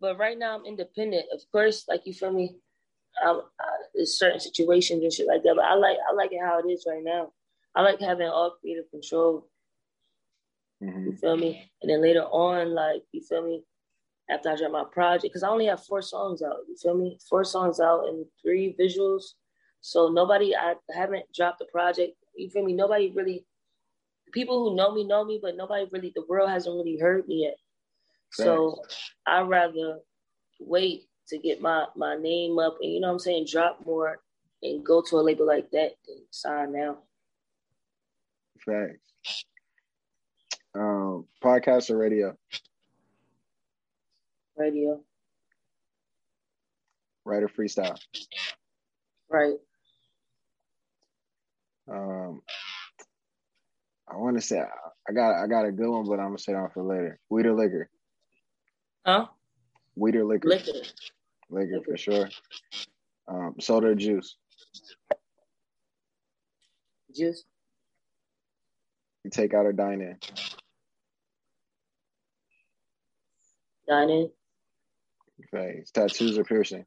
but 0.00 0.18
right 0.18 0.38
now 0.38 0.56
I'm 0.56 0.66
independent. 0.66 1.26
Of 1.32 1.40
course, 1.52 1.84
like 1.88 2.02
you 2.06 2.12
feel 2.12 2.32
me. 2.32 2.56
Um, 3.24 3.42
there's 3.94 4.18
certain 4.18 4.40
situations 4.40 5.02
and 5.02 5.12
shit 5.12 5.26
like 5.26 5.42
that, 5.42 5.54
but 5.56 5.64
I 5.64 5.74
like 5.74 5.96
I 6.08 6.14
like 6.14 6.32
it 6.32 6.40
how 6.44 6.60
it 6.60 6.70
is 6.70 6.86
right 6.88 7.02
now. 7.02 7.32
I 7.74 7.82
like 7.82 8.00
having 8.00 8.28
all 8.28 8.56
creative 8.60 8.90
control. 8.90 9.48
Mm-hmm. 10.82 11.06
You 11.06 11.16
feel 11.16 11.36
me? 11.36 11.70
And 11.82 11.90
then 11.90 12.02
later 12.02 12.22
on, 12.22 12.74
like 12.74 13.02
you 13.12 13.20
feel 13.22 13.46
me, 13.46 13.62
after 14.30 14.50
I 14.50 14.56
drop 14.56 14.72
my 14.72 14.84
project, 14.90 15.22
because 15.22 15.42
I 15.42 15.48
only 15.48 15.66
have 15.66 15.84
four 15.84 16.02
songs 16.02 16.42
out. 16.42 16.58
You 16.68 16.76
feel 16.76 16.94
me? 16.94 17.18
Four 17.28 17.44
songs 17.44 17.80
out 17.80 18.08
and 18.08 18.24
three 18.42 18.74
visuals. 18.80 19.34
So 19.80 20.08
nobody, 20.08 20.54
I 20.54 20.74
haven't 20.92 21.24
dropped 21.34 21.58
the 21.58 21.64
project. 21.66 22.12
You 22.36 22.50
feel 22.50 22.64
me? 22.64 22.72
Nobody 22.72 23.10
really, 23.10 23.44
people 24.32 24.62
who 24.62 24.76
know 24.76 24.92
me 24.92 25.04
know 25.04 25.24
me, 25.24 25.38
but 25.42 25.56
nobody 25.56 25.86
really, 25.90 26.12
the 26.14 26.24
world 26.28 26.50
hasn't 26.50 26.76
really 26.76 26.98
heard 26.98 27.26
me 27.26 27.44
yet. 27.44 27.56
So 28.32 28.82
I'd 29.26 29.48
rather 29.48 29.98
wait 30.60 31.08
to 31.28 31.38
get 31.38 31.60
my 31.60 31.86
my 31.96 32.16
name 32.16 32.58
up 32.58 32.78
and 32.80 32.92
you 32.92 33.00
know 33.00 33.08
what 33.08 33.14
I'm 33.14 33.18
saying, 33.18 33.46
drop 33.50 33.84
more 33.84 34.20
and 34.62 34.84
go 34.84 35.02
to 35.02 35.16
a 35.16 35.22
label 35.22 35.46
like 35.46 35.70
that 35.70 35.92
than 36.06 36.18
sign 36.30 36.72
now. 36.72 36.98
Facts. 38.64 39.44
Um, 40.74 41.26
podcast 41.42 41.90
or 41.90 41.98
radio? 41.98 42.36
Radio. 44.56 45.00
Writer 47.24 47.48
freestyle? 47.48 47.98
Right. 49.28 49.56
Um, 52.30 52.42
I 54.08 54.16
want 54.16 54.36
to 54.36 54.42
say 54.42 54.60
I 55.08 55.12
got 55.12 55.42
I 55.42 55.46
got 55.46 55.66
a 55.66 55.72
good 55.72 55.88
one, 55.88 56.04
but 56.06 56.18
I'm 56.18 56.26
gonna 56.28 56.38
say 56.38 56.52
that 56.52 56.72
for 56.72 56.82
later. 56.82 57.18
Weed 57.28 57.46
or 57.46 57.54
liquor? 57.54 57.88
Huh? 59.06 59.26
Weed 59.96 60.16
or 60.16 60.24
liquor? 60.24 60.48
Liquor. 60.48 60.72
Liquor, 61.48 61.78
liquor. 61.78 61.84
for 61.84 61.96
sure. 61.96 62.28
Um, 63.28 63.54
soda 63.60 63.88
or 63.88 63.94
juice? 63.94 64.36
Juice. 67.14 67.44
You 69.24 69.30
take 69.30 69.54
out 69.54 69.66
or 69.66 69.72
dine 69.72 70.00
in? 70.00 70.16
Dine 73.88 74.10
in. 74.10 74.30
Thanks. 75.52 75.90
Tattoos 75.90 76.38
or 76.38 76.44
piercings? 76.44 76.86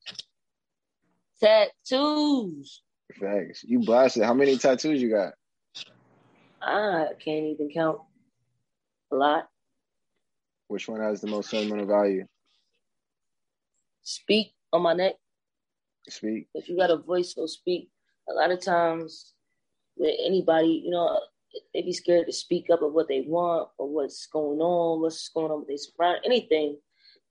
Tattoos. 1.41 2.81
Thanks. 3.20 3.63
You 3.63 3.79
blasted. 3.79 4.24
How 4.24 4.34
many 4.34 4.58
tattoos 4.58 5.01
you 5.01 5.10
got? 5.10 5.34
I 6.62 7.08
can't 7.24 7.46
even 7.46 7.70
count. 7.74 8.00
A 9.12 9.15
lot. 9.15 9.50
Which 10.67 10.88
one 10.88 11.01
has 11.01 11.22
the 11.22 11.27
most 11.27 11.50
sentimental 11.50 11.86
value? 11.86 12.25
Speak 14.01 14.53
on 14.72 14.82
my 14.82 14.93
neck. 14.93 15.15
Speak. 16.10 16.48
If 16.53 16.67
you 16.67 16.77
got 16.77 16.91
a 16.91 16.98
voice, 16.98 17.34
so 17.36 17.46
speak. 17.46 17.89
A 18.29 18.34
lot 18.34 18.51
of 18.51 18.62
times, 18.62 19.34
with 19.98 20.15
anybody, 20.25 20.82
you 20.84 20.91
know, 20.91 21.20
they 21.74 21.82
be 21.82 21.93
scared 21.93 22.25
to 22.27 22.34
speak 22.34 22.67
up 22.72 22.82
of 22.82 22.93
what 22.93 23.08
they 23.08 23.22
want 23.22 23.70
or 23.77 23.88
what's 23.88 24.25
going 24.27 24.60
on, 24.60 25.01
what's 25.01 25.29
going 25.29 25.51
on 25.51 25.60
with 25.60 25.67
their 25.67 25.77
surround, 25.77 26.20
anything. 26.25 26.77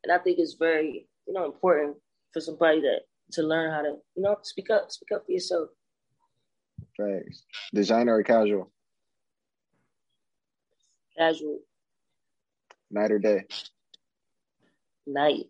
And 0.04 0.12
I 0.12 0.18
think 0.18 0.38
it's 0.38 0.54
very, 0.54 1.06
you 1.26 1.32
know, 1.32 1.46
important 1.46 1.96
for 2.32 2.40
somebody 2.40 2.80
that 2.82 3.00
to 3.32 3.42
learn 3.42 3.72
how 3.72 3.82
to, 3.82 3.96
you 4.14 4.22
know, 4.22 4.36
speak 4.42 4.70
up, 4.70 4.90
speak 4.90 5.08
up 5.14 5.24
for 5.26 5.32
yourself. 5.32 5.68
Thanks. 6.98 7.44
Designer 7.74 8.16
or 8.16 8.22
casual? 8.22 8.70
Casual. 11.16 11.60
Night 12.90 13.10
or 13.10 13.18
day? 13.18 13.44
Night. 15.06 15.46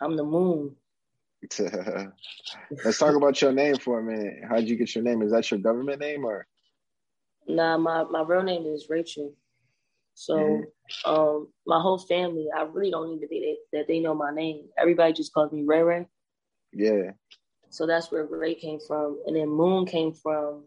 I'm 0.00 0.16
the 0.16 0.24
moon. 0.24 0.76
Let's 2.84 2.98
talk 2.98 3.14
about 3.14 3.40
your 3.40 3.52
name 3.52 3.76
for 3.76 4.00
a 4.00 4.02
minute. 4.02 4.40
How'd 4.48 4.64
you 4.64 4.76
get 4.76 4.94
your 4.94 5.04
name? 5.04 5.22
Is 5.22 5.32
that 5.32 5.50
your 5.50 5.60
government 5.60 6.00
name 6.00 6.24
or? 6.24 6.46
Nah, 7.46 7.78
my, 7.78 8.04
my 8.04 8.22
real 8.22 8.42
name 8.42 8.66
is 8.66 8.86
Rachel. 8.88 9.32
So 10.14 10.36
mm-hmm. 10.36 11.10
um, 11.10 11.48
my 11.66 11.80
whole 11.80 11.98
family, 11.98 12.46
I 12.56 12.62
really 12.62 12.90
don't 12.90 13.08
even 13.08 13.28
think 13.28 13.42
they, 13.42 13.56
that 13.78 13.86
they 13.86 14.00
know 14.00 14.14
my 14.14 14.32
name. 14.34 14.68
Everybody 14.78 15.12
just 15.12 15.32
calls 15.32 15.52
me 15.52 15.62
Ray 15.64 15.82
Ray. 15.82 16.06
Yeah. 16.76 17.12
So 17.70 17.86
that's 17.86 18.12
where 18.12 18.26
Ray 18.26 18.54
came 18.54 18.78
from. 18.86 19.18
And 19.26 19.34
then 19.34 19.48
Moon 19.48 19.86
came 19.86 20.12
from 20.12 20.64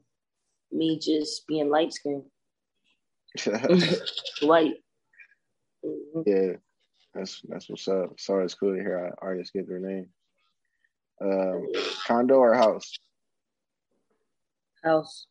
me 0.72 1.00
just 1.00 1.46
being 1.48 1.70
light 1.70 1.94
skinned. 1.94 2.24
White. 4.42 4.76
Mm-hmm. 5.86 6.22
Yeah. 6.26 6.54
That's 7.14 7.42
that's 7.48 7.70
what's 7.70 7.88
up. 7.88 8.20
Sorry, 8.20 8.46
it's 8.46 8.56
cool 8.56 8.76
to 8.76 8.82
hear 8.82 9.14
artists 9.20 9.52
get 9.52 9.68
their 9.68 9.80
name. 9.80 10.08
Um, 11.22 11.68
condo 12.08 12.36
or 12.36 12.54
house? 12.54 12.98
House. 14.84 15.28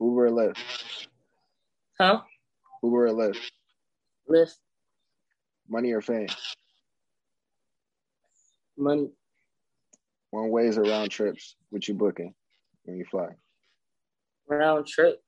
Uber 0.00 0.26
or 0.26 0.30
Lyft? 0.30 0.58
Huh? 2.00 2.20
Uber 2.82 3.08
or 3.08 3.10
Lyft? 3.10 3.38
Lyft. 4.30 4.56
Money 5.68 5.92
or 5.92 6.00
fame? 6.00 6.28
Money. 8.76 9.10
One 10.34 10.50
ways 10.50 10.76
or 10.76 10.82
round 10.82 11.12
trips? 11.12 11.54
What 11.70 11.86
you 11.86 11.94
booking 11.94 12.34
when 12.82 12.96
you 12.96 13.04
fly? 13.04 13.28
Round 14.48 14.84
trip. 14.84 15.22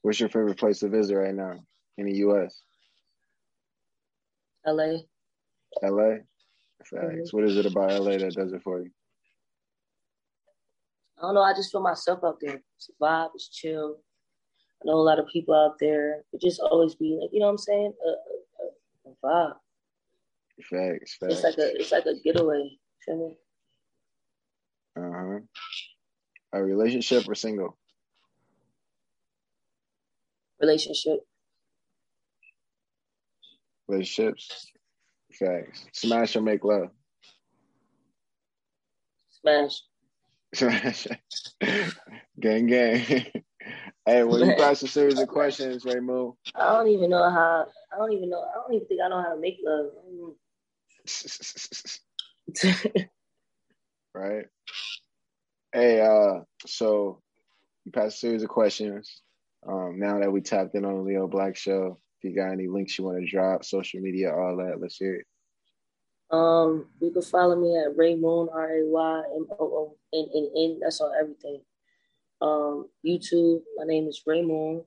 What's 0.00 0.18
your 0.18 0.30
favorite 0.30 0.56
place 0.56 0.78
to 0.78 0.88
visit 0.88 1.14
right 1.14 1.34
now 1.34 1.52
in 1.98 2.06
the 2.06 2.16
U.S.? 2.16 2.62
L.A. 4.66 5.04
L.A. 5.82 6.20
Facts. 6.82 6.94
Mm-hmm. 6.94 7.36
What 7.36 7.44
is 7.44 7.58
it 7.58 7.66
about 7.66 7.90
LA 7.90 8.16
that 8.16 8.32
does 8.32 8.54
it 8.54 8.62
for 8.62 8.80
you? 8.80 8.90
I 11.18 11.26
don't 11.26 11.34
know. 11.34 11.42
I 11.42 11.52
just 11.52 11.70
feel 11.70 11.82
myself 11.82 12.20
out 12.24 12.38
there. 12.40 12.62
It's 12.78 12.88
a 12.88 13.04
vibe. 13.04 13.32
It's 13.34 13.50
chill. 13.50 13.96
I 14.80 14.86
know 14.86 14.94
a 14.94 15.08
lot 15.10 15.18
of 15.18 15.26
people 15.30 15.54
out 15.54 15.76
there. 15.78 16.22
It 16.32 16.40
just 16.40 16.58
always 16.60 16.94
be 16.94 17.18
like, 17.20 17.28
you 17.34 17.40
know 17.40 17.46
what 17.46 17.52
I'm 17.52 17.58
saying? 17.58 17.92
A, 18.02 18.08
a, 18.08 19.10
a 19.10 19.14
vibe. 19.22 19.56
Facts, 20.70 21.18
facts. 21.20 21.34
It's 21.34 21.42
like 21.42 21.58
a 21.58 21.78
it's 21.78 21.92
like 21.92 22.06
a 22.06 22.18
getaway. 22.24 22.70
Feel 23.04 23.18
me? 23.18 23.36
Uh 24.98 25.10
huh. 25.12 25.38
A 26.52 26.62
relationship 26.62 27.28
or 27.28 27.34
single? 27.34 27.76
Relationship. 30.60 31.20
Relationships. 33.86 34.66
Facts. 35.38 35.86
Smash 35.92 36.34
or 36.36 36.42
make 36.42 36.64
love? 36.64 36.88
Smash. 39.30 39.82
Smash. 40.54 41.06
gang, 42.40 42.66
gang. 42.66 42.98
hey, 44.06 44.24
well, 44.24 44.44
you 44.44 44.56
got 44.56 44.78
some 44.78 44.88
series 44.88 45.20
of 45.20 45.28
questions, 45.28 45.84
Ray 45.84 46.00
Moon. 46.00 46.32
I 46.54 46.72
don't 46.72 46.88
even 46.88 47.10
know 47.10 47.30
how. 47.30 47.66
I 47.92 47.98
don't 47.98 48.12
even 48.12 48.30
know. 48.30 48.40
I 48.40 48.54
don't 48.54 48.74
even 48.74 48.88
think 48.88 49.00
I 49.04 49.08
know 49.08 49.22
how 49.22 49.34
to 49.34 49.40
make 49.40 49.58
love. 49.62 49.90
right. 54.14 54.46
Hey, 55.72 56.00
uh, 56.00 56.40
so 56.66 57.20
you 57.84 57.92
passed 57.92 58.16
a 58.16 58.18
series 58.18 58.42
of 58.42 58.48
questions. 58.48 59.22
Um, 59.66 59.98
now 59.98 60.18
that 60.20 60.32
we 60.32 60.40
tapped 60.40 60.74
in 60.74 60.84
on 60.84 60.96
the 60.96 61.02
Leo 61.02 61.26
Black 61.26 61.56
Show, 61.56 61.98
if 62.20 62.30
you 62.30 62.34
got 62.34 62.52
any 62.52 62.68
links 62.68 62.98
you 62.98 63.04
want 63.04 63.18
to 63.18 63.30
drop, 63.30 63.64
social 63.64 64.00
media, 64.00 64.32
all 64.34 64.56
that, 64.56 64.80
let's 64.80 64.96
hear 64.96 65.16
it. 65.16 65.26
Um, 66.30 66.86
you 67.00 67.10
can 67.10 67.22
follow 67.22 67.56
me 67.56 67.76
at 67.76 67.96
Ray 67.96 68.14
Moon, 68.14 68.48
R 68.52 68.70
A 68.70 68.84
Y 68.84 69.22
M 69.36 69.46
O 69.58 69.64
O 69.64 69.96
N 70.12 70.28
N 70.34 70.50
N. 70.56 70.78
That's 70.80 71.00
on 71.00 71.12
everything. 71.18 71.60
Um, 72.40 72.88
YouTube, 73.04 73.62
my 73.76 73.84
name 73.84 74.06
is 74.08 74.22
Ray 74.26 74.42
Moon. 74.42 74.84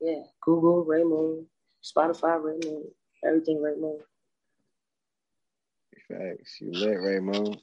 Yeah, 0.00 0.22
Google 0.40 0.84
Ray 0.84 1.02
Moon, 1.02 1.46
Spotify 1.82 2.42
Ray 2.42 2.58
Moon, 2.64 2.84
everything 3.24 3.60
Ray 3.62 3.76
Moon. 3.76 3.98
Facts. 6.08 6.58
You 6.60 6.72
lit 6.72 7.00
Ray 7.00 7.20
Moon. 7.20 7.56